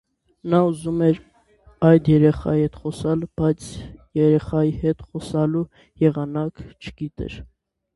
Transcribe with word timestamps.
Նա 0.53 0.61
ուզում 0.69 1.03
էր 1.07 1.19
այդ 1.91 2.09
երեխայի 2.13 2.65
հետ 2.65 2.81
խոսել, 2.87 3.23
բայց 3.43 3.69
երեխայի 4.23 4.77
հետ 4.83 5.09
խոսելու 5.15 5.67
եղանակն 6.11 6.71
էլ 6.73 6.77
չգիտեր: 6.79 7.43